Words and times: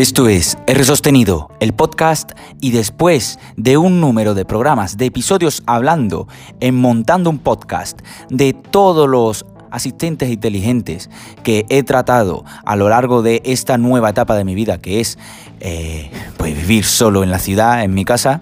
Esto 0.00 0.30
es 0.30 0.56
R 0.66 0.82
Sostenido, 0.82 1.50
el 1.60 1.74
podcast, 1.74 2.32
y 2.58 2.70
después 2.70 3.38
de 3.58 3.76
un 3.76 4.00
número 4.00 4.32
de 4.32 4.46
programas, 4.46 4.96
de 4.96 5.04
episodios 5.04 5.62
hablando 5.66 6.26
en 6.60 6.74
Montando 6.74 7.28
un 7.28 7.36
Podcast, 7.36 8.00
de 8.30 8.54
todos 8.54 9.06
los 9.06 9.44
asistentes 9.70 10.30
inteligentes 10.30 11.10
que 11.42 11.66
he 11.68 11.82
tratado 11.82 12.46
a 12.64 12.76
lo 12.76 12.88
largo 12.88 13.20
de 13.20 13.42
esta 13.44 13.76
nueva 13.76 14.08
etapa 14.08 14.36
de 14.36 14.44
mi 14.46 14.54
vida, 14.54 14.78
que 14.78 15.00
es 15.00 15.18
eh, 15.60 16.10
pues 16.38 16.56
vivir 16.56 16.86
solo 16.86 17.22
en 17.22 17.30
la 17.30 17.38
ciudad, 17.38 17.84
en 17.84 17.92
mi 17.92 18.06
casa, 18.06 18.40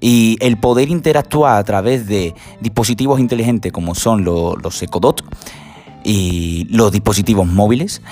y 0.00 0.36
el 0.38 0.56
poder 0.56 0.88
interactuar 0.88 1.58
a 1.58 1.64
través 1.64 2.06
de 2.06 2.32
dispositivos 2.60 3.18
inteligentes 3.18 3.72
como 3.72 3.96
son 3.96 4.22
los, 4.22 4.54
los 4.62 4.80
Ecodot 4.80 5.24
y 6.04 6.68
los 6.70 6.92
dispositivos 6.92 7.48
móviles, 7.48 8.02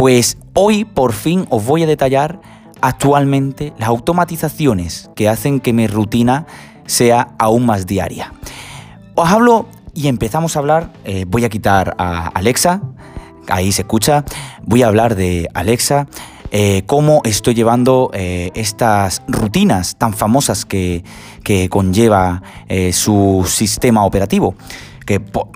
pues 0.00 0.38
hoy 0.54 0.86
por 0.86 1.12
fin 1.12 1.46
os 1.50 1.62
voy 1.66 1.82
a 1.82 1.86
detallar 1.86 2.40
actualmente 2.80 3.74
las 3.76 3.90
automatizaciones 3.90 5.10
que 5.14 5.28
hacen 5.28 5.60
que 5.60 5.74
mi 5.74 5.88
rutina 5.88 6.46
sea 6.86 7.34
aún 7.38 7.66
más 7.66 7.86
diaria. 7.86 8.32
Os 9.14 9.28
hablo 9.28 9.66
y 9.92 10.08
empezamos 10.08 10.56
a 10.56 10.60
hablar, 10.60 10.90
eh, 11.04 11.26
voy 11.28 11.44
a 11.44 11.50
quitar 11.50 11.96
a 11.98 12.28
Alexa, 12.28 12.80
ahí 13.48 13.72
se 13.72 13.82
escucha, 13.82 14.24
voy 14.62 14.84
a 14.84 14.86
hablar 14.86 15.16
de 15.16 15.50
Alexa, 15.52 16.06
eh, 16.50 16.82
cómo 16.86 17.20
estoy 17.24 17.52
llevando 17.52 18.10
eh, 18.14 18.52
estas 18.54 19.20
rutinas 19.28 19.98
tan 19.98 20.14
famosas 20.14 20.64
que, 20.64 21.04
que 21.44 21.68
conlleva 21.68 22.42
su 22.92 23.44
sistema 23.46 24.06
operativo 24.06 24.54
que 25.10 25.18
por, 25.18 25.48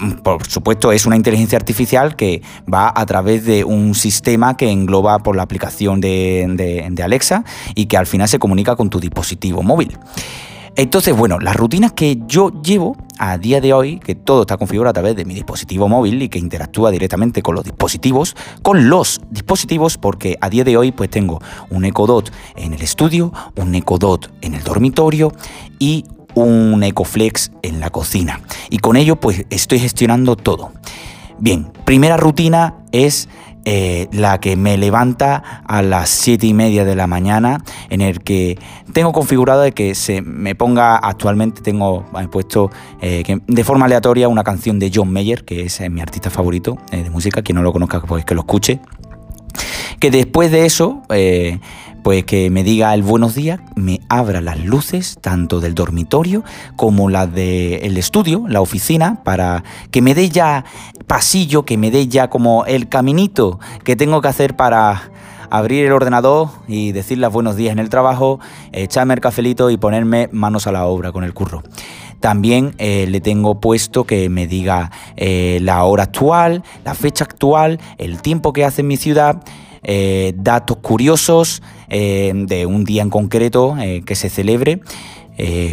supuesto 0.49 0.91
es 0.91 1.07
una 1.07 1.15
inteligencia 1.15 1.57
artificial 1.57 2.17
que 2.17 2.43
va 2.73 2.93
a 2.93 3.07
través 3.07 3.47
de 3.47 3.63
un 3.63 3.95
sistema 3.95 4.57
que 4.57 4.69
engloba 4.69 5.21
por 5.21 5.37
la 5.37 5.45
aplicación 5.45 6.01
de, 6.01 7.01
Alexa 7.01 7.45
y 7.77 7.87
que 7.87 7.97
al 7.97 8.07
final 8.07 8.27
se 8.27 8.41
comunica 8.41 8.75
con 8.75 8.91
tu 8.91 8.99
dispositivo 8.99 9.63
móvil. 9.63 9.97
Entonces, 10.75 11.17
bueno, 11.17 11.39
las 11.39 11.55
rutinas 11.55 11.93
que 11.93 12.19
yo 12.27 12.51
llevo 12.63 12.97
a 13.21 13.39
día 13.39 13.61
de 13.61 13.73
hoy, 13.73 14.01
que 14.01 14.17
todo 14.17 14.41
está 14.41 14.57
configurado 14.57 14.91
a 14.91 14.95
través 14.95 15.15
de 15.15 15.25
mi 15.25 15.35
dispositivo 15.35 15.89
móvil 15.89 16.21
y 16.21 16.29
que 16.29 16.41
interactúa 16.41 16.91
directamente 16.91 17.41
con 17.41 17.55
los 17.55 17.63
dispositivos, 17.63 18.35
con 18.63 18.89
los 18.89 19.21
dispositivos, 19.31 19.99
porque 19.99 20.37
a 20.41 20.51
día 20.51 20.65
de 20.65 20.77
hoy 20.77 20.91
pues 20.91 21.11
tengo 21.11 21.41
un 21.71 21.85
Echo 21.85 22.07
Dot 22.07 22.33
en 22.57 22.75
el 22.75 22.83
estudio, 22.83 23.33
un 23.55 23.73
Echo 23.77 23.99
Dot 23.99 24.33
en 24.41 24.55
el 24.55 24.65
dormitorio 24.65 25.31
y 25.79 26.07
un 26.35 26.83
Ecoflex 26.83 27.53
en 27.63 27.81
la 27.81 27.91
cocina. 27.91 28.41
Y 28.71 28.79
con 28.79 28.97
ello 28.97 29.17
pues 29.17 29.45
estoy 29.51 29.79
gestionando 29.79 30.37
todo. 30.37 30.73
Bien, 31.39 31.73
primera 31.85 32.17
rutina 32.17 32.75
es 32.93 33.29
eh, 33.67 34.09
la 34.13 34.41
que 34.41 34.57
me 34.57 34.77
levanta 34.77 35.63
a 35.67 35.81
las 35.81 36.11
7 36.11 36.47
y 36.47 36.53
media 36.53 36.85
de 36.85 36.95
la 36.95 37.07
mañana, 37.07 37.65
en 37.89 38.03
el 38.03 38.21
que 38.21 38.59
tengo 38.93 39.13
configurado 39.13 39.63
de 39.63 39.73
que 39.73 39.95
se 39.95 40.21
me 40.21 40.55
ponga, 40.55 40.97
actualmente 40.97 41.63
tengo 41.63 42.05
puesto 42.31 42.71
eh, 43.01 43.23
de 43.47 43.65
forma 43.65 43.87
aleatoria 43.87 44.29
una 44.29 44.45
canción 44.45 44.79
de 44.79 44.93
John 44.95 45.11
Mayer, 45.11 45.47
que 45.47 45.63
es 45.63 45.81
eh, 45.81 45.89
mi 45.89 46.03
artista 46.03 46.29
favorito 46.29 46.77
de 46.91 47.09
música, 47.09 47.41
quien 47.41 47.57
no 47.57 47.63
lo 47.63 47.73
conozca 47.73 48.03
pues 48.03 48.27
que 48.27 48.35
lo 48.35 48.43
escuche. 48.43 48.81
Que 49.99 50.11
después 50.11 50.51
de 50.51 50.67
eso 50.67 51.03
pues 52.05 52.25
que 52.25 52.51
me 52.51 52.63
diga 52.65 52.93
el 52.93 53.03
buenos 53.03 53.35
días, 53.35 53.61
me 53.77 53.99
abra 54.11 54.43
las 54.43 54.63
luces 54.63 55.17
tanto 55.23 55.61
del 55.61 55.75
dormitorio 55.75 56.45
como 56.77 57.09
las 57.09 57.33
del 57.33 57.97
estudio, 57.97 58.45
la 58.47 58.61
oficina, 58.61 59.23
para 59.25 59.65
que 59.91 60.03
me 60.03 60.15
dé 60.15 60.29
ya 60.29 60.67
pasillo, 61.07 61.65
que 61.65 61.79
me 61.79 61.91
dé 61.91 62.07
ya 62.07 62.29
como 62.29 62.67
el 62.67 62.91
caminito 62.91 63.59
que 63.85 63.97
tengo 63.97 64.21
que 64.21 64.29
hacer 64.29 64.55
para 64.55 65.11
abrir 65.49 65.87
el 65.87 65.93
ordenador 65.93 66.51
y 66.69 66.93
decirle 66.93 67.27
buenos 67.29 67.57
días 67.57 67.73
en 67.73 67.79
el 67.79 67.89
trabajo, 67.89 68.39
echarme 68.73 69.15
el 69.15 69.21
cafelito 69.21 69.71
y 69.71 69.79
ponerme 69.79 70.29
manos 70.31 70.67
a 70.67 70.73
la 70.73 70.85
obra 70.85 71.11
con 71.11 71.25
el 71.25 71.33
curro. 71.33 71.63
También 72.21 72.75
eh, 72.77 73.07
le 73.09 73.23
tengo 73.23 73.61
puesto 73.61 74.05
que 74.05 74.29
me 74.29 74.47
diga 74.47 74.91
eh, 75.17 75.59
la 75.63 75.85
hora 75.85 76.05
actual, 76.05 76.65
la 76.85 76.95
fecha 76.95 77.25
actual, 77.25 77.81
el 77.97 78.21
tiempo 78.21 78.53
que 78.53 78.67
hace 78.67 78.83
en 78.83 78.89
mi 78.89 78.99
ciudad 78.99 79.43
eh, 79.85 80.33
datos 80.37 80.79
curiosos 80.79 81.63
eh, 81.89 82.33
de 82.35 82.65
un 82.65 82.85
día 82.85 83.03
en 83.03 83.11
concreto 83.11 83.77
eh, 83.79 84.03
que 84.05 84.15
se 84.15 84.31
celebre. 84.31 84.81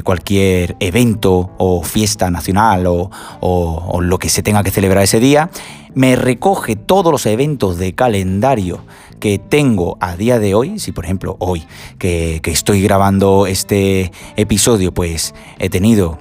cualquier 0.04 0.76
evento 0.80 1.52
o 1.60 1.84
fiesta 1.84 2.32
nacional 2.32 2.88
o, 2.88 4.00
lo 4.02 4.18
que 4.18 4.28
se 4.28 4.42
tenga 4.42 4.64
que 4.64 4.72
celebrar 4.72 5.04
ese 5.04 5.20
día, 5.20 5.52
me 5.94 6.16
recoge 6.16 6.76
todos 6.76 7.12
los 7.12 7.28
eventos 7.28 7.78
de 7.78 7.94
calendario 7.94 8.80
que 9.20 9.38
tengo 9.38 9.98
a 10.00 10.16
día 10.16 10.40
de 10.40 10.56
hoy, 10.56 10.80
si 10.80 10.92
por 10.92 11.06
ejemplo 11.06 11.36
hoy 11.38 11.64
que, 12.00 12.42
estoy 12.44 12.82
grabando 12.82 13.46
este 13.46 14.12
episodio, 14.36 14.92
pues 14.92 15.36
he 15.60 15.70
tenido 15.70 16.18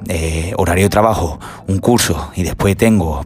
horario 0.59 0.85
de 0.85 0.91
trabajo, 0.91 1.41
un 1.67 1.79
curso 1.79 2.31
y 2.37 2.43
después 2.43 2.77
tengo 2.77 3.25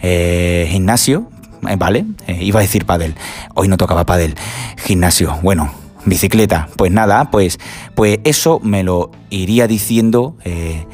gimnasio, 0.00 1.28
¿vale? 1.78 2.06
Eh, 2.26 2.38
iba 2.42 2.60
a 2.60 2.62
decir 2.62 2.86
pádel, 2.86 3.14
hoy 3.54 3.68
no 3.68 3.76
tocaba 3.76 4.06
pádel, 4.06 4.34
gimnasio, 4.76 5.36
bueno, 5.42 5.70
bicicleta, 6.04 6.68
pues 6.76 6.92
nada, 6.92 7.30
pues, 7.30 7.58
pues 7.94 8.20
eso 8.24 8.60
me 8.62 8.82
lo 8.82 9.10
iría 9.30 9.66
diciendo 9.66 10.36
eh, 10.44 10.86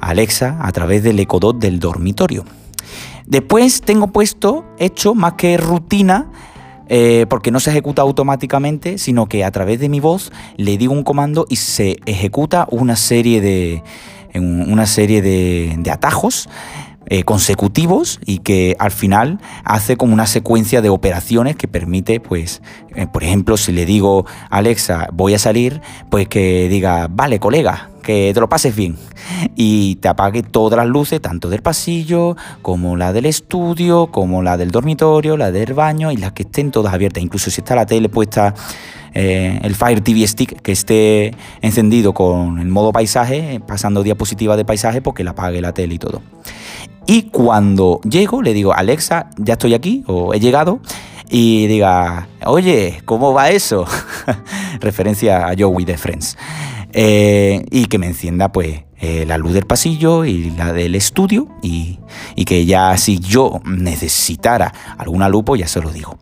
Alexa 0.00 0.58
a 0.60 0.70
través 0.72 1.02
del 1.02 1.18
ecodot 1.18 1.58
del 1.58 1.80
dormitorio. 1.80 2.44
Después 3.26 3.82
tengo 3.82 4.08
puesto, 4.08 4.64
hecho 4.78 5.14
más 5.14 5.34
que 5.34 5.56
rutina, 5.56 6.30
porque 7.30 7.50
no 7.50 7.58
se 7.58 7.70
ejecuta 7.70 8.02
automáticamente, 8.02 8.98
sino 8.98 9.26
que 9.26 9.44
a 9.44 9.50
través 9.50 9.80
de 9.80 9.88
mi 9.88 9.98
voz 9.98 10.30
le 10.58 10.76
digo 10.76 10.92
un 10.92 11.04
comando 11.04 11.46
y 11.48 11.56
se 11.56 11.96
ejecuta 12.04 12.66
una 12.70 12.96
serie 12.96 13.40
de, 13.40 13.82
una 14.34 14.84
serie 14.84 15.22
de 15.22 15.90
atajos 15.90 16.50
eh, 17.06 17.24
consecutivos 17.24 18.20
y 18.24 18.38
que 18.38 18.76
al 18.78 18.90
final 18.90 19.38
hace 19.64 19.96
como 19.96 20.12
una 20.12 20.26
secuencia 20.26 20.82
de 20.82 20.88
operaciones 20.88 21.56
que 21.56 21.68
permite, 21.68 22.20
pues, 22.20 22.62
eh, 22.94 23.06
por 23.12 23.24
ejemplo, 23.24 23.56
si 23.56 23.72
le 23.72 23.86
digo 23.86 24.26
Alexa, 24.50 25.08
voy 25.12 25.34
a 25.34 25.38
salir, 25.38 25.80
pues 26.10 26.28
que 26.28 26.68
diga, 26.68 27.08
vale, 27.10 27.40
colega, 27.40 27.90
que 28.02 28.32
te 28.34 28.40
lo 28.40 28.48
pases 28.48 28.74
bien 28.74 28.96
y 29.56 29.96
te 29.96 30.08
apague 30.08 30.42
todas 30.42 30.76
las 30.76 30.86
luces, 30.86 31.20
tanto 31.20 31.48
del 31.48 31.62
pasillo 31.62 32.36
como 32.60 32.96
la 32.96 33.12
del 33.12 33.26
estudio, 33.26 34.08
como 34.08 34.42
la 34.42 34.56
del 34.56 34.70
dormitorio, 34.70 35.36
la 35.36 35.50
del 35.50 35.74
baño 35.74 36.12
y 36.12 36.16
las 36.16 36.32
que 36.32 36.42
estén 36.42 36.70
todas 36.70 36.92
abiertas, 36.92 37.22
incluso 37.22 37.50
si 37.50 37.60
está 37.60 37.74
la 37.74 37.86
tele 37.86 38.08
puesta 38.08 38.54
eh, 39.14 39.60
el 39.62 39.74
Fire 39.74 40.00
TV 40.00 40.26
Stick 40.26 40.60
que 40.62 40.72
esté 40.72 41.34
encendido 41.60 42.14
con 42.14 42.58
el 42.58 42.68
modo 42.68 42.92
paisaje, 42.92 43.60
pasando 43.66 44.02
diapositiva 44.02 44.56
de 44.56 44.64
paisaje, 44.64 45.02
porque 45.02 45.24
la 45.24 45.32
apague 45.32 45.60
la 45.60 45.72
tele 45.72 45.94
y 45.94 45.98
todo. 45.98 46.22
Y 47.06 47.24
cuando 47.24 48.00
llego, 48.08 48.42
le 48.42 48.54
digo, 48.54 48.72
Alexa, 48.72 49.30
ya 49.36 49.54
estoy 49.54 49.74
aquí 49.74 50.04
o 50.06 50.34
he 50.34 50.40
llegado. 50.40 50.80
Y 51.28 51.66
diga, 51.66 52.28
oye, 52.44 53.00
¿cómo 53.06 53.32
va 53.32 53.50
eso? 53.50 53.86
Referencia 54.80 55.48
a 55.48 55.54
Joey 55.58 55.84
de 55.84 55.96
Friends. 55.96 56.36
Eh, 56.92 57.64
y 57.70 57.86
que 57.86 57.98
me 57.98 58.06
encienda 58.06 58.52
pues 58.52 58.84
eh, 59.00 59.24
la 59.26 59.38
luz 59.38 59.54
del 59.54 59.64
pasillo 59.64 60.26
y 60.26 60.50
la 60.50 60.74
del 60.74 60.94
estudio 60.94 61.48
y, 61.62 61.98
y 62.36 62.44
que 62.44 62.66
ya 62.66 62.96
si 62.98 63.18
yo 63.18 63.62
necesitara 63.64 64.74
alguna 64.98 65.30
pues 65.42 65.60
ya 65.60 65.68
se 65.68 65.80
lo 65.80 65.90
digo. 65.90 66.18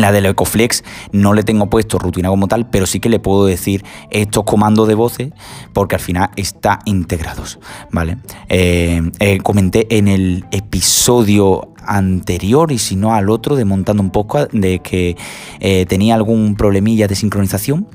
La 0.00 0.12
del 0.12 0.26
Ecoflex 0.26 0.84
no 1.12 1.32
le 1.32 1.42
tengo 1.42 1.70
puesto 1.70 1.98
rutina 1.98 2.28
como 2.28 2.48
tal, 2.48 2.68
pero 2.68 2.86
sí 2.86 3.00
que 3.00 3.08
le 3.08 3.18
puedo 3.18 3.46
decir 3.46 3.84
estos 4.10 4.44
comandos 4.44 4.88
de 4.88 4.94
voces 4.94 5.32
porque 5.72 5.96
al 5.96 6.00
final 6.00 6.30
está 6.36 6.80
integrados, 6.84 7.58
¿vale? 7.90 8.18
Eh, 8.48 9.02
eh, 9.20 9.38
comenté 9.38 9.96
en 9.96 10.08
el 10.08 10.44
episodio 10.50 11.70
anterior 11.86 12.72
y 12.72 12.78
si 12.78 12.96
no 12.96 13.14
al 13.14 13.30
otro 13.30 13.56
de 13.56 13.64
montando 13.64 14.02
un 14.02 14.10
poco 14.10 14.46
de 14.46 14.80
que 14.80 15.16
eh, 15.60 15.86
tenía 15.86 16.14
algún 16.14 16.56
problemilla 16.56 17.06
de 17.06 17.14
sincronización. 17.14 17.86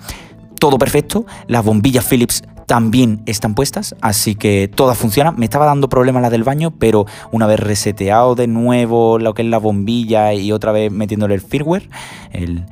Todo 0.60 0.78
perfecto, 0.78 1.26
las 1.48 1.66
bombillas 1.66 2.06
Philips 2.06 2.44
también 2.72 3.22
están 3.26 3.54
puestas, 3.54 3.98
así 4.00 4.36
que 4.36 4.72
todas 4.74 4.98
funcionan. 4.98 5.36
Me 5.38 5.44
estaba 5.44 5.66
dando 5.66 5.90
problemas 5.90 6.22
la 6.22 6.30
del 6.30 6.46
baño, 6.46 6.72
pero 6.72 7.06
una 7.34 7.46
vez 7.46 7.60
reseteado 7.60 8.34
de 8.34 8.48
nuevo 8.48 9.20
lo 9.20 9.34
que 9.34 9.42
es 9.42 9.50
la 9.50 9.58
bombilla 9.58 10.34
y 10.34 10.54
otra 10.54 10.72
vez 10.72 10.90
metiéndole 10.90 11.34
el 11.34 11.42
firmware, 11.42 11.90
el, 12.32 12.64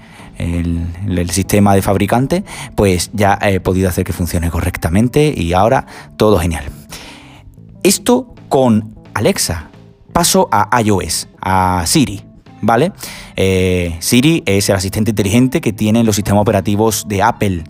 sistema 1.32 1.76
de 1.76 1.82
fabricante, 1.82 2.46
pues 2.76 3.10
ya 3.12 3.38
he 3.42 3.60
podido 3.60 3.90
hacer 3.90 4.06
que 4.06 4.14
funcione 4.14 4.50
correctamente 4.50 5.34
y 5.36 5.52
ahora 5.52 5.86
todo 6.16 6.40
genial. 6.40 6.64
Esto 7.84 8.34
con 8.48 8.96
Alexa. 9.14 9.70
Paso 10.14 10.48
a 10.50 10.82
iOS, 10.82 11.28
a 11.42 11.84
Siri. 11.86 12.22
¿Vale? 12.62 12.94
Eh, 13.36 13.98
Siri 14.00 14.44
es 14.46 14.70
el 14.70 14.78
asistente 14.78 15.12
inteligente 15.12 15.60
que 15.60 15.74
tienen 15.74 16.06
los 16.06 16.16
sistemas 16.16 16.42
operativos 16.42 17.06
de 17.10 17.22
Apple. 17.22 17.64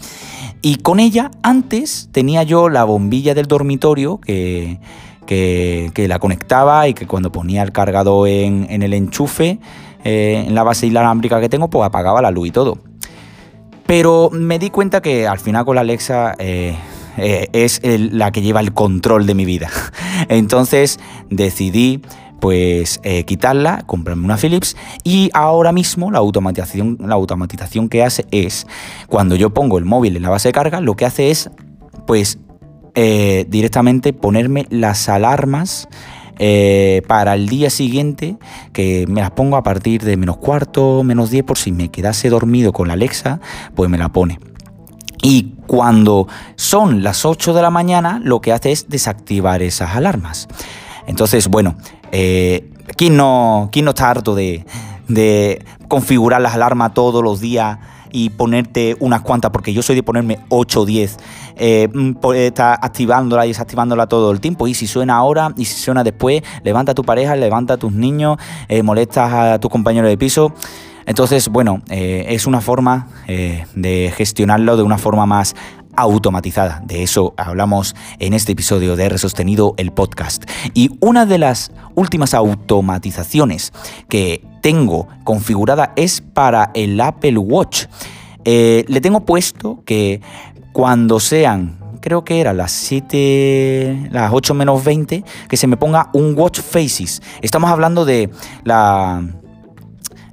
Y 0.62 0.76
con 0.78 1.00
ella 1.00 1.32
antes 1.42 2.10
tenía 2.12 2.44
yo 2.44 2.70
la 2.70 2.84
bombilla 2.84 3.34
del 3.34 3.46
dormitorio 3.46 4.20
que, 4.20 4.80
que, 5.26 6.06
la 6.08 6.20
conectaba 6.20 6.88
y 6.88 6.94
que 6.94 7.06
cuando 7.06 7.32
ponía 7.32 7.62
el 7.64 7.72
cargador 7.72 8.28
en, 8.28 8.82
el 8.82 8.94
enchufe, 8.94 9.60
eh, 10.04 10.44
en 10.48 10.56
la 10.56 10.64
base 10.64 10.88
inalámbrica 10.88 11.40
que 11.40 11.50
tengo, 11.50 11.70
pues 11.70 11.86
apagaba 11.86 12.22
la 12.22 12.32
luz 12.32 12.48
y 12.48 12.52
todo. 12.52 12.80
Pero 13.86 14.30
me 14.32 14.60
di 14.60 14.70
cuenta 14.70 15.02
que 15.02 15.28
al 15.28 15.40
final 15.40 15.66
con 15.66 15.76
la 15.76 15.82
Alexa 15.82 16.36
eh, 16.40 16.76
eh, 17.18 17.48
es 17.54 17.82
la 17.84 18.32
que 18.32 18.42
lleva 18.42 18.60
el 18.60 18.74
control 18.74 19.26
de 19.26 19.36
mi 19.36 19.46
vida. 19.46 19.70
Entonces 20.30 21.00
decidí 21.30 22.02
pues 22.40 23.00
eh, 23.04 23.24
quitarla, 23.26 23.84
comprarme 23.86 24.26
una 24.26 24.38
Philips 24.38 24.76
y 25.04 25.30
ahora 25.34 25.72
mismo 25.72 26.12
la 26.12 26.20
automatización, 26.20 26.98
la 27.00 27.16
automatización 27.16 27.90
que 27.90 28.04
hace 28.04 28.26
es 28.32 28.68
cuando 29.08 29.36
yo 29.36 29.52
pongo 29.52 29.78
el 29.78 29.86
móvil 29.86 30.16
en 30.16 30.24
la 30.24 30.30
base 30.30 30.50
de 30.50 30.54
carga, 30.54 30.82
lo 30.82 30.96
que 30.96 31.06
hace 31.06 31.32
es 31.32 31.50
pues 32.06 32.40
directamente 33.48 34.12
ponerme 34.12 34.66
las 34.70 35.08
alarmas 35.08 35.88
eh, 36.42 37.02
para 37.06 37.36
el 37.36 37.50
día 37.50 37.70
siguiente, 37.70 38.38
que 38.72 39.06
me 39.10 39.20
las 39.20 39.32
pongo 39.32 39.58
a 39.58 39.64
partir 39.64 40.04
de 40.04 40.16
menos 40.16 40.38
cuarto, 40.38 41.04
menos 41.04 41.32
10, 41.32 41.44
por 41.44 41.58
si 41.58 41.74
me 41.74 41.90
quedase 41.90 42.30
dormido 42.30 42.72
con 42.72 42.88
la 42.88 42.94
Alexa, 42.94 43.42
pues 43.76 43.90
me 43.90 43.98
la 43.98 44.08
pone. 44.08 44.40
Y 45.22 45.56
cuando 45.68 46.30
son 46.56 47.04
las 47.04 47.26
8 47.26 47.54
de 47.54 47.62
la 47.62 47.70
mañana, 47.70 48.22
lo 48.24 48.40
que 48.40 48.54
hace 48.54 48.72
es 48.72 48.88
desactivar 48.88 49.62
esas 49.62 49.98
alarmas. 49.98 50.48
Entonces, 51.08 51.50
bueno, 51.50 51.76
eh, 52.12 52.70
¿quién, 52.96 53.18
no, 53.18 53.70
¿quién 53.72 53.86
no 53.86 53.92
está 53.92 54.10
harto 54.10 54.36
de, 54.36 54.66
configurar 55.88 56.42
las 56.42 56.54
alarmas 56.54 56.94
todos 56.94 57.24
los 57.24 57.40
días? 57.40 57.78
y 58.12 58.32
ponerte 58.32 58.98
unas 59.02 59.22
cuantas, 59.22 59.52
porque 59.52 59.72
yo 59.72 59.84
soy 59.84 59.96
de 59.96 60.02
ponerme 60.02 60.40
8 60.50 60.82
o 60.82 60.86
10, 60.88 61.18
eh, 61.58 61.88
mm, 61.94 62.16
está 62.34 62.74
activándola 62.74 63.46
y 63.46 63.50
desactivándola 63.50 64.08
todo 64.08 64.32
el 64.32 64.40
tiempo. 64.40 64.68
Y 64.68 64.74
si 64.74 64.88
suena 64.88 65.16
ahora 65.16 65.54
y 65.56 65.66
si 65.66 65.80
suena 65.80 66.04
después, 66.04 66.42
levanta 66.64 66.94
a 66.94 66.96
tu 66.96 67.04
pareja, 67.04 67.36
levanta 67.36 67.76
a 67.76 67.78
tus 67.78 67.92
niños, 67.92 68.38
eh, 68.68 68.82
molestas 68.82 69.32
a 69.32 69.60
tus 69.60 69.70
compañeros 69.70 70.10
de 70.10 70.18
piso. 70.18 70.56
Entonces, 71.10 71.50
bueno, 71.50 71.82
eh, 71.90 72.28
es 72.30 72.46
una 72.46 72.62
forma 72.62 73.08
eh, 73.28 73.66
de 73.74 74.14
gestionarlo 74.16 74.78
de 74.78 74.84
una 74.84 75.00
forma 75.00 75.26
más 75.26 75.56
automatizada. 76.00 76.82
De 76.86 77.04
eso 77.04 77.34
hablamos 77.38 77.96
en 78.20 78.34
este 78.34 78.54
episodio 78.54 78.96
de 78.96 79.06
R 79.06 79.18
Sostenido, 79.18 79.74
el 79.78 79.92
podcast. 79.92 80.44
Y 80.74 80.92
una 81.00 81.26
de 81.26 81.38
las 81.38 81.72
últimas 81.96 82.34
automatizaciones 82.34 83.74
que 84.08 84.44
tengo 84.62 85.08
configurada 85.24 85.94
es 85.96 86.22
para 86.22 86.72
el 86.74 87.00
Apple 87.00 87.38
Watch. 87.38 87.86
Eh, 88.46 88.86
le 88.88 89.02
tengo 89.02 89.26
puesto 89.26 89.84
que 89.86 90.22
cuando 90.72 91.20
sean 91.20 91.80
creo 92.02 92.24
que 92.24 92.40
era 92.40 92.54
las 92.54 92.72
7, 92.72 94.10
las 94.12 94.32
8 94.34 94.54
menos 94.54 94.84
20, 94.84 95.24
que 95.48 95.58
se 95.58 95.68
me 95.68 95.78
ponga 95.78 96.10
un 96.14 96.34
Watch 96.38 96.62
Faces. 96.62 97.22
Estamos 97.42 97.70
hablando 97.70 98.06
de 98.06 98.30
la 98.64 99.22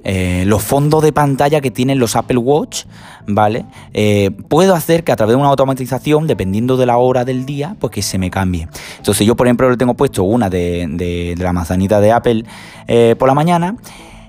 eh, 0.09 0.45
los 0.45 0.63
fondos 0.63 1.03
de 1.03 1.11
pantalla 1.11 1.59
que 1.59 1.69
tienen 1.69 1.99
los 1.99 2.15
Apple 2.15 2.37
Watch, 2.37 2.85
¿vale? 3.27 3.65
Eh, 3.93 4.31
puedo 4.47 4.73
hacer 4.73 5.03
que 5.03 5.11
a 5.11 5.17
través 5.17 5.33
de 5.33 5.41
una 5.41 5.49
automatización, 5.49 6.27
dependiendo 6.27 6.77
de 6.77 6.85
la 6.85 6.95
hora 6.95 7.25
del 7.25 7.45
día, 7.45 7.75
pues 7.77 7.91
que 7.91 8.01
se 8.01 8.17
me 8.17 8.31
cambie. 8.31 8.69
Entonces 8.99 9.27
yo, 9.27 9.35
por 9.35 9.47
ejemplo, 9.47 9.69
le 9.69 9.75
tengo 9.75 9.95
puesto 9.95 10.23
una 10.23 10.49
de, 10.49 11.35
la 11.37 11.51
manzanita 11.51 11.99
de 11.99 12.13
Apple 12.13 12.45
eh, 12.87 13.17
por 13.19 13.27
la 13.27 13.33
mañana. 13.33 13.75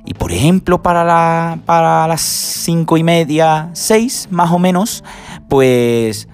Y 0.05 0.15
por 0.15 0.33
ejemplo, 0.33 0.83
para, 0.83 1.61
para 1.65 2.09
las 2.09 2.23
5 2.23 2.97
y 2.97 3.05
media, 3.05 3.71
6 3.73 4.31
más 4.33 4.51
o 4.51 4.59
menos, 4.59 5.05
pues 5.49 6.27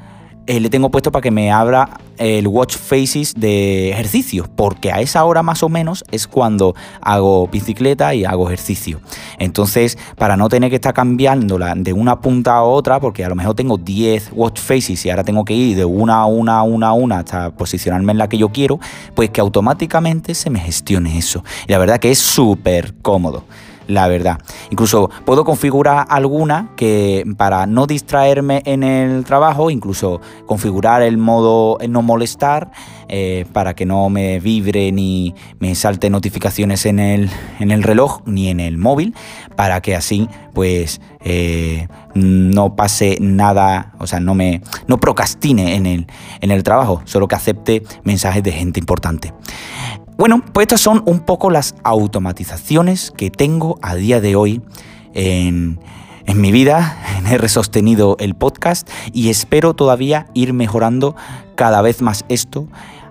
eh, 0.47 0.61
le 0.61 0.69
tengo 0.69 0.91
puesto 0.91 1.11
para 1.11 1.23
que 1.23 1.31
me 1.31 1.51
abra 1.51 2.01
el 2.19 2.47
Watch 2.47 2.77
Faces 2.77 3.35
de 3.35 3.91
ejercicio, 3.91 4.47
porque 4.55 4.93
a 4.93 5.01
esa 5.01 5.25
hora 5.25 5.43
más 5.43 5.63
o 5.63 5.69
menos 5.69 6.05
es 6.11 6.27
cuando 6.27 6.75
hago 7.01 7.49
bicicleta 7.49 8.15
y 8.15 8.25
hago 8.25 8.47
ejercicio. 8.47 9.01
Entonces, 9.39 9.99
para 10.17 10.37
no 10.37 10.49
tener 10.49 10.71
que 10.71 10.77
estar 10.77 10.95
cambiándola 10.95 11.75
de 11.75 11.93
una 11.93 12.21
punta 12.21 12.57
a 12.57 12.63
otra, 12.63 13.01
porque 13.01 13.25
a 13.25 13.29
lo 13.29 13.35
mejor 13.35 13.55
tengo 13.55 13.79
10 13.79 14.31
Watch 14.33 14.61
Faces 14.61 15.05
y 15.07 15.11
ahora 15.11 15.25
tengo 15.25 15.45
que 15.45 15.55
ir 15.55 15.77
de 15.77 15.85
una 15.85 16.21
a 16.21 16.27
una 16.27 16.59
a 16.59 16.63
una 16.63 16.89
a 16.89 16.93
una 16.93 17.19
hasta 17.21 17.51
posicionarme 17.51 18.13
en 18.13 18.19
la 18.19 18.29
que 18.29 18.39
yo 18.39 18.51
quiero, 18.51 18.79
pues 19.15 19.31
que 19.31 19.41
automáticamente 19.41 20.35
se 20.35 20.51
me 20.51 20.61
gestione 20.61 21.17
eso. 21.17 21.43
Y 21.67 21.73
la 21.73 21.79
verdad 21.79 21.99
que 21.99 22.11
es 22.11 22.19
súper 22.19 22.95
cómodo 23.03 23.45
la 23.87 24.09
verdad. 24.09 24.39
Incluso 24.71 25.11
puedo 25.25 25.45
configurar 25.45 26.07
alguna 26.09 26.71
que 26.77 27.25
para 27.37 27.67
no 27.67 27.87
distraerme 27.87 28.63
en 28.65 28.83
el 28.83 29.25
trabajo, 29.25 29.71
incluso 29.71 30.21
configurar 30.47 31.03
el 31.03 31.19
modo 31.19 31.79
no 31.89 32.03
molestar 32.03 32.71
eh, 33.09 33.45
para 33.53 33.75
que 33.75 33.87
no 33.87 34.09
me 34.09 34.41
vibre 34.41 34.91
ni 34.93 35.35
me 35.59 35.75
salte 35.75 36.11
notificaciones 36.11 36.87
en 36.87 36.99
el, 36.99 37.31
en 37.61 37.71
el 37.71 37.83
reloj 37.83 38.23
ni 38.27 38.49
en 38.49 38.61
el 38.61 38.79
móvil, 38.79 39.15
para 39.57 39.81
que 39.81 39.95
así 39.95 40.29
pues 40.53 41.01
eh, 41.21 41.89
no 42.15 42.77
pase 42.77 43.19
nada, 43.21 43.93
o 43.99 44.07
sea, 44.07 44.21
no 44.21 44.35
me 44.35 44.63
no 44.87 44.99
procrastine 45.01 45.75
en 45.75 45.87
el, 45.87 46.07
en 46.41 46.51
el 46.51 46.63
trabajo, 46.63 47.03
solo 47.05 47.29
que 47.29 47.35
acepte 47.35 47.83
mensajes 48.05 48.43
de 48.43 48.53
gente 48.53 48.81
importante. 48.81 49.33
Bueno, 50.17 50.45
pues 50.53 50.65
estas 50.65 50.81
son 50.81 51.03
un 51.07 51.21
poco 51.21 51.51
las 51.51 51.75
automatizaciones 51.83 53.13
que 53.17 53.31
tengo 53.31 53.81
a 53.83 53.97
día 53.97 54.21
de 54.21 54.37
hoy 54.37 54.63
en, 55.13 55.81
mi 56.35 56.53
vida, 56.53 56.97
en 57.19 57.27
R 57.27 57.49
sostenido 57.49 58.17
el 58.21 58.35
podcast 58.35 58.89
y 59.13 59.31
espero 59.31 59.75
todavía 59.75 60.29
ir 60.33 60.53
mejorando 60.53 61.17
cada 61.57 61.83
vez 61.83 62.01
más 62.01 62.25
esto 62.29 62.69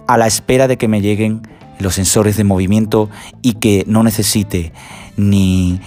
a 0.08 0.18
la 0.18 0.28
espera 0.28 0.70
de 0.70 0.78
que 0.78 0.88
me 0.88 1.02
lleguen 1.02 1.42
los 1.78 1.96
sensores 1.96 2.38
de 2.38 2.46
movimiento 2.46 3.10
y 3.42 3.56
que 3.56 3.84
no 3.86 4.04
necesite 4.04 4.72
ni, 5.18 5.82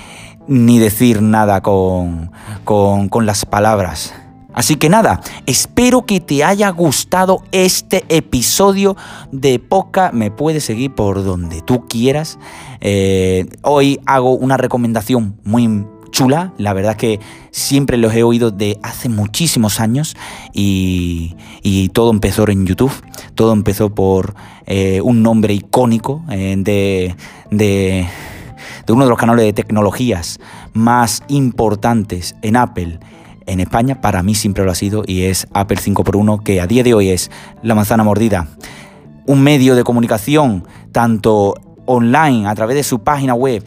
ni 0.46 0.78
decir 0.78 1.22
nada 1.22 1.62
con, 1.62 2.30
con, 2.64 3.08
con 3.08 3.24
las 3.24 3.46
palabras 3.46 4.12
Así 4.56 4.76
que 4.76 4.88
nada, 4.88 5.20
espero 5.44 6.06
que 6.06 6.18
te 6.18 6.42
haya 6.42 6.70
gustado 6.70 7.42
este 7.52 8.06
episodio 8.08 8.96
de 9.30 9.58
Poca. 9.58 10.12
Me 10.14 10.30
puedes 10.30 10.64
seguir 10.64 10.94
por 10.94 11.22
donde 11.22 11.60
tú 11.60 11.86
quieras. 11.86 12.38
Eh, 12.80 13.44
hoy 13.60 14.00
hago 14.06 14.30
una 14.32 14.56
recomendación 14.56 15.36
muy 15.44 15.84
chula. 16.10 16.54
La 16.56 16.72
verdad 16.72 16.92
es 16.92 16.96
que 16.96 17.20
siempre 17.50 17.98
los 17.98 18.14
he 18.14 18.22
oído 18.22 18.50
de 18.50 18.78
hace 18.82 19.10
muchísimos 19.10 19.78
años 19.78 20.16
y, 20.54 21.36
todo 21.92 22.10
empezó 22.10 22.48
en 22.48 22.64
YouTube. 22.64 22.92
Todo 23.34 23.52
empezó 23.52 23.94
por 23.94 24.34
eh, 24.64 25.02
un 25.02 25.22
nombre 25.22 25.52
icónico 25.52 26.24
eh, 26.30 26.54
de, 26.56 27.14
de 27.50 28.08
uno 28.88 29.04
de 29.04 29.10
los 29.10 29.18
canales 29.18 29.44
de 29.44 29.52
tecnologías 29.52 30.40
más 30.72 31.22
importantes 31.28 32.36
en 32.40 32.56
Apple 32.56 33.00
en 33.46 33.60
España, 33.60 34.00
para 34.00 34.22
mí 34.22 34.34
siempre 34.34 34.64
lo 34.64 34.70
ha 34.70 34.74
sido 34.74 35.02
y 35.06 35.22
es 35.22 35.46
Apple 35.52 35.78
5x1, 35.78 36.42
que 36.42 36.60
a 36.60 36.66
día 36.66 36.82
de 36.82 36.94
hoy 36.94 37.08
es 37.10 37.30
la 37.62 37.74
manzana 37.74 38.04
mordida. 38.04 38.48
Un 39.26 39.42
medio 39.42 39.74
de 39.74 39.84
comunicación, 39.84 40.66
tanto 40.92 41.54
online, 41.86 42.48
a 42.48 42.54
través 42.54 42.76
de 42.76 42.82
su 42.82 43.00
página 43.00 43.34
web, 43.34 43.64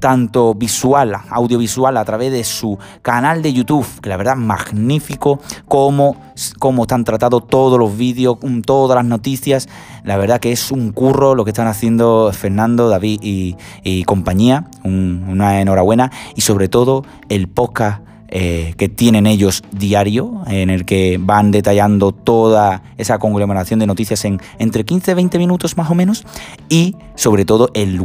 tanto 0.00 0.54
visual, 0.54 1.14
audiovisual, 1.28 1.96
a 1.96 2.04
través 2.04 2.32
de 2.32 2.42
su 2.42 2.78
canal 3.02 3.42
de 3.42 3.52
YouTube, 3.52 3.86
que 4.00 4.08
la 4.08 4.16
verdad 4.16 4.34
es 4.34 4.40
magnífico, 4.40 5.38
como, 5.68 6.16
como 6.58 6.82
están 6.82 7.04
tratados 7.04 7.46
todos 7.46 7.78
los 7.78 7.96
vídeos, 7.96 8.38
todas 8.64 8.96
las 8.96 9.04
noticias. 9.04 9.68
La 10.04 10.16
verdad 10.16 10.40
que 10.40 10.52
es 10.52 10.72
un 10.72 10.92
curro 10.92 11.34
lo 11.34 11.44
que 11.44 11.50
están 11.50 11.68
haciendo 11.68 12.32
Fernando, 12.32 12.88
David 12.88 13.20
y, 13.22 14.04
compañía. 14.04 14.64
una 14.82 15.60
enhorabuena. 15.60 16.10
Y 16.34 16.40
sobre 16.40 16.68
todo 16.68 17.04
el 17.28 17.48
podcast 17.48 18.09
eh, 18.32 18.74
que 18.76 18.88
tienen 18.88 19.26
ellos 19.26 19.64
diario, 19.72 20.42
en 20.46 20.70
el 20.70 20.84
que 20.84 21.18
van 21.20 21.50
detallando 21.50 22.12
toda 22.12 22.82
esa 22.96 23.18
conglomeración 23.18 23.80
de 23.80 23.88
noticias 23.88 24.24
en 24.24 24.40
entre 24.60 24.84
15 24.84 25.10
y 25.10 25.14
20 25.14 25.38
minutos 25.38 25.76
más 25.76 25.90
o 25.90 25.96
menos, 25.96 26.24
y 26.68 26.94
sobre 27.16 27.44
todo 27.44 27.70
el, 27.74 28.00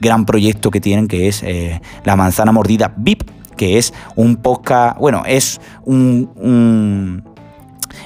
gran 0.00 0.26
proyecto 0.26 0.72
que 0.72 0.80
tienen, 0.80 1.06
que 1.06 1.28
es 1.28 1.44
eh, 1.44 1.80
La 2.04 2.16
Manzana 2.16 2.50
Mordida 2.50 2.94
VIP, 2.96 3.30
que 3.56 3.78
es 3.78 3.94
un 4.16 4.36
podcast, 4.36 4.98
bueno, 4.98 5.22
es 5.24 5.60
un, 5.84 7.22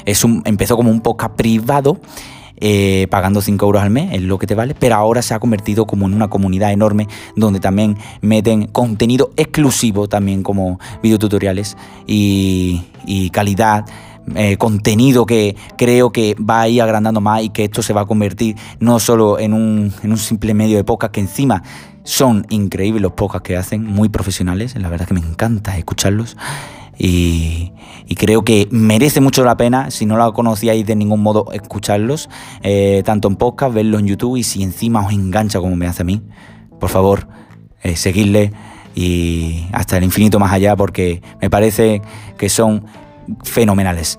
es 0.04 0.24
un 0.24 0.42
empezó 0.44 0.76
como 0.76 0.90
un 0.90 1.00
podcast 1.00 1.34
privado 1.34 1.98
eh, 2.60 3.06
pagando 3.10 3.40
5 3.40 3.64
euros 3.66 3.82
al 3.82 3.90
mes, 3.90 4.12
es 4.12 4.22
lo 4.22 4.38
que 4.38 4.46
te 4.46 4.54
vale, 4.54 4.74
pero 4.74 4.96
ahora 4.96 5.22
se 5.22 5.34
ha 5.34 5.38
convertido 5.38 5.86
como 5.86 6.06
en 6.06 6.14
una 6.14 6.28
comunidad 6.28 6.72
enorme 6.72 7.08
donde 7.36 7.60
también 7.60 7.96
meten 8.20 8.66
contenido 8.66 9.30
exclusivo, 9.36 10.08
también 10.08 10.42
como 10.42 10.78
videotutoriales 11.02 11.76
y, 12.06 12.82
y 13.06 13.30
calidad. 13.30 13.84
Eh, 14.34 14.58
contenido 14.58 15.24
que 15.24 15.56
creo 15.78 16.12
que 16.12 16.34
va 16.34 16.60
a 16.60 16.68
ir 16.68 16.82
agrandando 16.82 17.18
más 17.18 17.42
y 17.42 17.48
que 17.48 17.64
esto 17.64 17.82
se 17.82 17.94
va 17.94 18.02
a 18.02 18.04
convertir 18.04 18.56
no 18.78 19.00
solo 19.00 19.38
en 19.38 19.54
un, 19.54 19.90
en 20.02 20.10
un 20.10 20.18
simple 20.18 20.52
medio 20.52 20.76
de 20.76 20.84
podcast 20.84 21.14
que 21.14 21.20
encima 21.20 21.62
son 22.04 22.46
increíbles 22.50 23.00
los 23.00 23.12
podcasts 23.12 23.46
que 23.46 23.56
hacen, 23.56 23.84
muy 23.84 24.10
profesionales, 24.10 24.74
la 24.76 24.90
verdad 24.90 25.06
que 25.06 25.14
me 25.14 25.20
encanta 25.20 25.78
escucharlos 25.78 26.36
y, 26.98 27.72
creo 28.16 28.42
que 28.42 28.66
merece 28.70 29.20
mucho 29.20 29.44
la 29.44 29.56
pena, 29.56 29.90
si 29.90 30.04
no 30.04 30.16
la 30.16 30.32
conocíais 30.32 30.84
de 30.84 30.96
ningún 30.96 31.22
modo, 31.22 31.52
escucharlos, 31.52 32.28
eh, 32.62 33.02
tanto 33.04 33.28
en 33.28 33.36
podcast, 33.36 33.72
verlos 33.72 34.00
en 34.00 34.08
YouTube 34.08 34.36
y 34.36 34.42
si 34.42 34.62
encima 34.62 35.06
os 35.06 35.12
engancha 35.12 35.60
como 35.60 35.76
me 35.76 35.86
hace 35.86 36.02
a 36.02 36.04
mí, 36.04 36.22
por 36.80 36.90
favor, 36.90 37.28
eh, 37.82 37.94
seguidle 37.94 38.52
y 38.94 39.66
hasta 39.72 39.96
el 39.96 40.04
infinito 40.04 40.40
más 40.40 40.52
allá 40.52 40.74
porque 40.74 41.22
me 41.40 41.48
parece 41.48 42.02
que 42.36 42.48
son 42.48 42.86
fenomenales. 43.44 44.18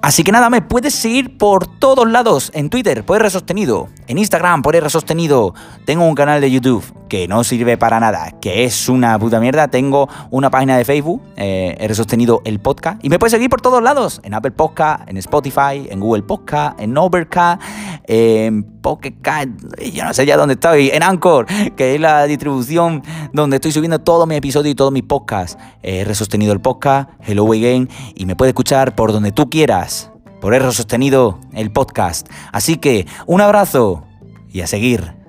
Así 0.00 0.22
que 0.22 0.32
nada, 0.32 0.50
me 0.50 0.60
puedes 0.60 0.94
seguir 0.94 1.38
por 1.38 1.66
todos 1.66 2.06
lados. 2.06 2.50
En 2.54 2.68
Twitter, 2.68 3.04
por 3.04 3.20
R 3.22 3.30
Sostenido. 3.30 3.88
En 4.06 4.18
Instagram, 4.18 4.60
por 4.60 4.76
R 4.76 4.90
Sostenido. 4.90 5.54
Tengo 5.86 6.06
un 6.06 6.14
canal 6.14 6.42
de 6.42 6.50
YouTube 6.50 6.84
que 7.14 7.28
no 7.28 7.44
sirve 7.44 7.78
para 7.78 8.00
nada, 8.00 8.32
que 8.40 8.64
es 8.64 8.88
una 8.88 9.16
puta 9.20 9.38
mierda. 9.38 9.68
Tengo 9.68 10.08
una 10.32 10.50
página 10.50 10.76
de 10.76 10.84
Facebook, 10.84 11.22
eh, 11.36 11.76
R 11.78 11.94
Sostenido 11.94 12.42
el 12.44 12.58
podcast. 12.58 13.04
Y 13.04 13.08
me 13.08 13.20
puedes 13.20 13.30
seguir 13.30 13.48
por 13.48 13.60
todos 13.60 13.80
lados. 13.80 14.20
En 14.24 14.34
Apple 14.34 14.50
Podcast, 14.50 15.08
en 15.08 15.16
Spotify, 15.18 15.86
en 15.90 16.00
Google 16.00 16.24
Podcast, 16.24 16.80
en 16.80 16.98
Overcast, 16.98 17.62
en 18.08 18.64
Pocket 18.80 19.14
yo 19.92 20.04
no 20.04 20.12
sé 20.12 20.26
ya 20.26 20.36
dónde 20.36 20.54
estoy. 20.54 20.90
En 20.92 21.04
Anchor, 21.04 21.46
que 21.76 21.94
es 21.94 22.00
la 22.00 22.24
distribución 22.24 23.04
donde 23.32 23.58
estoy 23.58 23.70
subiendo 23.70 24.00
todos 24.00 24.26
mis 24.26 24.38
episodios 24.38 24.72
y 24.72 24.74
todos 24.74 24.90
mis 24.90 25.04
podcasts. 25.04 25.56
Eh, 25.84 26.00
R 26.00 26.16
Sostenido 26.16 26.52
el 26.52 26.60
podcast, 26.60 27.10
Hello 27.24 27.46
Again. 27.52 27.88
Y 28.16 28.26
me 28.26 28.34
puedes 28.34 28.50
escuchar 28.50 28.96
por 28.96 29.12
donde 29.12 29.30
tú 29.30 29.48
quieras 29.48 30.10
por 30.40 30.52
R 30.52 30.72
sostenido 30.72 31.38
el 31.52 31.70
podcast. 31.70 32.28
Así 32.50 32.76
que 32.76 33.06
un 33.26 33.40
abrazo 33.40 34.02
y 34.50 34.62
a 34.62 34.66
seguir. 34.66 35.23